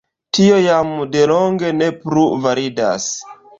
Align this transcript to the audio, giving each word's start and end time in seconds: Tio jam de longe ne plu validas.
Tio 0.37 0.55
jam 0.67 0.89
de 1.17 1.27
longe 1.33 1.71
ne 1.83 1.91
plu 2.01 2.25
validas. 2.49 3.11